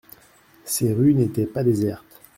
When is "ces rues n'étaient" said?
0.65-1.45